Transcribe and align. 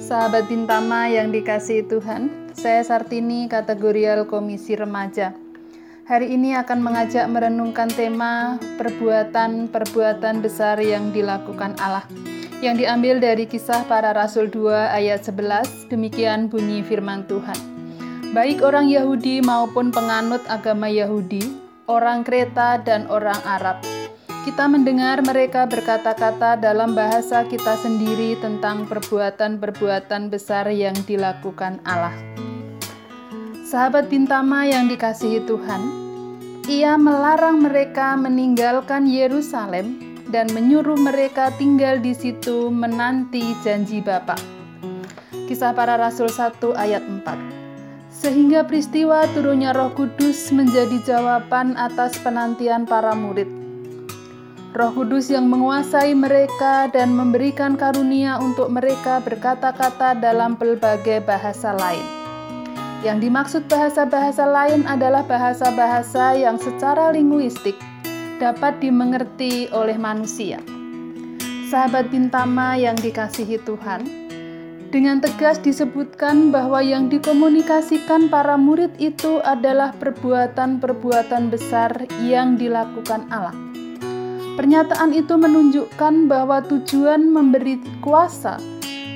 Sahabat 0.00 0.48
Bintama 0.48 1.04
yang 1.12 1.28
dikasihi 1.28 1.84
Tuhan, 1.84 2.52
saya 2.56 2.80
Sartini 2.80 3.52
kategorial 3.52 4.24
Komisi 4.24 4.72
Remaja. 4.74 5.36
Hari 6.08 6.32
ini 6.32 6.56
akan 6.56 6.80
mengajak 6.80 7.28
merenungkan 7.28 7.92
tema 7.92 8.56
perbuatan-perbuatan 8.80 10.40
besar 10.40 10.80
yang 10.80 11.12
dilakukan 11.12 11.76
Allah 11.78 12.08
yang 12.60 12.76
diambil 12.76 13.16
dari 13.20 13.48
kisah 13.48 13.88
para 13.88 14.12
rasul 14.12 14.48
2 14.48 14.68
ayat 14.92 15.24
11, 15.24 15.88
demikian 15.88 16.52
bunyi 16.52 16.84
firman 16.84 17.24
Tuhan. 17.24 17.56
Baik 18.36 18.60
orang 18.60 18.88
Yahudi 18.88 19.40
maupun 19.40 19.88
penganut 19.88 20.44
agama 20.44 20.88
Yahudi, 20.88 21.40
orang 21.88 22.20
Kreta 22.20 22.76
dan 22.84 23.08
orang 23.08 23.40
Arab, 23.48 23.80
kita 24.40 24.64
mendengar 24.64 25.20
mereka 25.20 25.68
berkata-kata 25.68 26.56
dalam 26.56 26.96
bahasa 26.96 27.44
kita 27.44 27.76
sendiri 27.76 28.40
tentang 28.40 28.88
perbuatan-perbuatan 28.88 30.32
besar 30.32 30.64
yang 30.72 30.96
dilakukan 31.04 31.76
Allah. 31.84 32.16
Sahabat 33.68 34.08
Bintama 34.08 34.64
yang 34.64 34.88
dikasihi 34.88 35.44
Tuhan, 35.44 35.82
ia 36.72 36.96
melarang 36.96 37.60
mereka 37.60 38.16
meninggalkan 38.16 39.04
Yerusalem 39.04 40.00
dan 40.32 40.48
menyuruh 40.56 40.96
mereka 40.96 41.52
tinggal 41.60 42.00
di 42.00 42.16
situ 42.16 42.72
menanti 42.72 43.52
janji 43.60 44.00
Bapa. 44.00 44.40
Kisah 45.52 45.76
para 45.76 46.00
Rasul 46.00 46.30
1 46.32 46.62
ayat 46.78 47.02
4 47.02 47.26
Sehingga 48.08 48.62
peristiwa 48.62 49.26
turunnya 49.34 49.74
roh 49.74 49.90
kudus 49.92 50.54
menjadi 50.54 51.02
jawaban 51.02 51.74
atas 51.74 52.14
penantian 52.22 52.86
para 52.86 53.18
murid 53.18 53.59
Roh 54.70 54.94
Kudus 54.94 55.26
yang 55.26 55.50
menguasai 55.50 56.14
mereka 56.14 56.86
dan 56.94 57.10
memberikan 57.10 57.74
karunia 57.74 58.38
untuk 58.38 58.70
mereka 58.70 59.18
berkata-kata 59.18 60.14
dalam 60.14 60.54
berbagai 60.54 61.26
bahasa 61.26 61.74
lain. 61.74 62.06
Yang 63.02 63.18
dimaksud 63.26 63.62
bahasa-bahasa 63.66 64.46
lain 64.46 64.86
adalah 64.86 65.26
bahasa-bahasa 65.26 66.38
yang 66.38 66.54
secara 66.54 67.10
linguistik 67.10 67.74
dapat 68.38 68.78
dimengerti 68.78 69.66
oleh 69.74 69.98
manusia. 69.98 70.62
Sahabat 71.66 72.06
Bintama 72.14 72.78
yang 72.78 72.94
dikasihi 72.94 73.58
Tuhan, 73.66 74.06
dengan 74.94 75.18
tegas 75.18 75.58
disebutkan 75.58 76.54
bahwa 76.54 76.78
yang 76.78 77.10
dikomunikasikan 77.10 78.30
para 78.30 78.54
murid 78.54 78.94
itu 79.02 79.42
adalah 79.42 79.90
perbuatan-perbuatan 79.98 81.50
besar 81.50 81.90
yang 82.22 82.54
dilakukan 82.54 83.26
Allah 83.34 83.69
Pernyataan 84.60 85.16
itu 85.16 85.40
menunjukkan 85.40 86.28
bahwa 86.28 86.60
tujuan 86.60 87.32
memberi 87.32 87.80
kuasa 88.04 88.60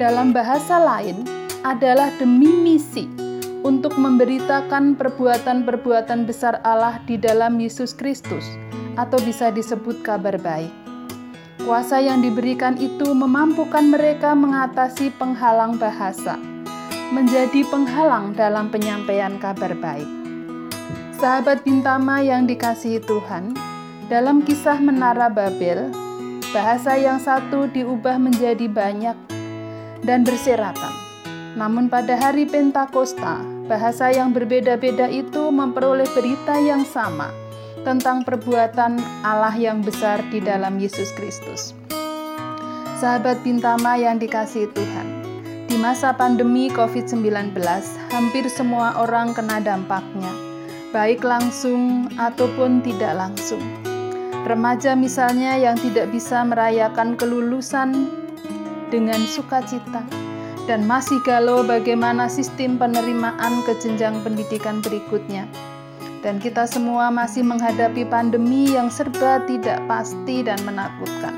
dalam 0.00 0.32
bahasa 0.32 0.80
lain 0.80 1.28
adalah 1.60 2.08
demi 2.16 2.48
misi 2.48 3.04
untuk 3.60 4.00
memberitakan 4.00 4.96
perbuatan-perbuatan 4.96 6.24
besar 6.24 6.64
Allah 6.64 7.04
di 7.04 7.20
dalam 7.20 7.60
Yesus 7.60 7.92
Kristus, 7.92 8.48
atau 8.96 9.20
bisa 9.28 9.52
disebut 9.52 10.00
kabar 10.00 10.40
baik. 10.40 10.72
Kuasa 11.68 12.00
yang 12.00 12.24
diberikan 12.24 12.80
itu 12.80 13.12
memampukan 13.12 13.92
mereka 13.92 14.32
mengatasi 14.32 15.12
penghalang 15.20 15.76
bahasa, 15.76 16.40
menjadi 17.12 17.60
penghalang 17.68 18.32
dalam 18.32 18.72
penyampaian 18.72 19.36
kabar 19.36 19.76
baik. 19.76 20.08
Sahabat 21.20 21.60
Bintama 21.60 22.24
yang 22.24 22.48
dikasihi 22.48 23.04
Tuhan, 23.04 23.65
dalam 24.06 24.46
kisah 24.46 24.78
Menara 24.78 25.26
Babel, 25.26 25.90
bahasa 26.54 26.94
yang 26.94 27.18
satu 27.18 27.66
diubah 27.66 28.22
menjadi 28.22 28.70
banyak 28.70 29.18
dan 30.06 30.22
berserakan. 30.22 30.94
Namun 31.58 31.90
pada 31.90 32.14
hari 32.14 32.46
Pentakosta, 32.46 33.42
bahasa 33.66 34.14
yang 34.14 34.30
berbeda-beda 34.30 35.10
itu 35.10 35.50
memperoleh 35.50 36.06
berita 36.14 36.54
yang 36.62 36.86
sama 36.86 37.34
tentang 37.82 38.22
perbuatan 38.22 39.02
Allah 39.26 39.54
yang 39.58 39.82
besar 39.82 40.22
di 40.30 40.38
dalam 40.38 40.78
Yesus 40.78 41.10
Kristus. 41.18 41.74
Sahabat 43.02 43.42
Bintama 43.42 43.98
yang 43.98 44.22
dikasihi 44.22 44.70
Tuhan, 44.70 45.08
di 45.66 45.74
masa 45.82 46.14
pandemi 46.14 46.70
COVID-19, 46.70 47.58
hampir 48.14 48.46
semua 48.46 49.02
orang 49.02 49.34
kena 49.34 49.58
dampaknya, 49.58 50.30
baik 50.94 51.26
langsung 51.26 52.06
ataupun 52.16 52.86
tidak 52.86 53.18
langsung. 53.18 53.85
Remaja 54.46 54.94
misalnya 54.94 55.58
yang 55.58 55.74
tidak 55.74 56.14
bisa 56.14 56.46
merayakan 56.46 57.18
kelulusan 57.18 58.06
dengan 58.94 59.18
sukacita 59.26 60.06
dan 60.70 60.86
masih 60.86 61.18
galau 61.26 61.66
bagaimana 61.66 62.30
sistem 62.30 62.78
penerimaan 62.78 63.66
ke 63.66 63.74
jenjang 63.82 64.22
pendidikan 64.22 64.78
berikutnya. 64.86 65.50
Dan 66.22 66.38
kita 66.38 66.62
semua 66.62 67.10
masih 67.10 67.42
menghadapi 67.42 68.06
pandemi 68.06 68.70
yang 68.70 68.86
serba 68.86 69.42
tidak 69.50 69.82
pasti 69.90 70.46
dan 70.46 70.62
menakutkan. 70.62 71.34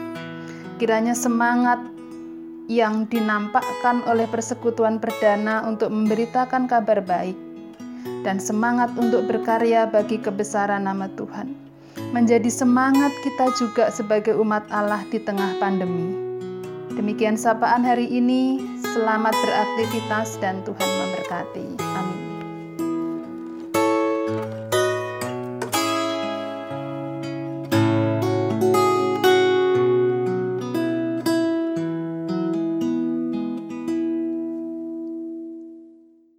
Kiranya 0.77 1.17
semangat 1.17 1.81
yang 2.69 3.09
dinampakkan 3.09 4.05
oleh 4.05 4.29
persekutuan 4.29 5.01
perdana 5.01 5.65
untuk 5.65 5.89
memberitakan 5.89 6.69
kabar 6.69 7.01
baik 7.01 7.41
dan 8.21 8.37
semangat 8.37 8.93
untuk 9.01 9.25
berkarya 9.25 9.89
bagi 9.89 10.21
kebesaran 10.21 10.85
nama 10.85 11.09
Tuhan 11.17 11.68
menjadi 12.11 12.49
semangat 12.49 13.13
kita 13.27 13.53
juga 13.59 13.91
sebagai 13.93 14.39
umat 14.39 14.65
Allah 14.73 15.03
di 15.11 15.21
tengah 15.21 15.59
pandemi. 15.59 16.15
Demikian 16.95 17.39
sapaan 17.39 17.87
hari 17.87 18.11
ini, 18.11 18.59
selamat 18.83 19.35
beraktivitas 19.45 20.35
dan 20.43 20.59
Tuhan 20.67 20.91
memberkati. 20.99 21.79
Amin. 21.79 22.38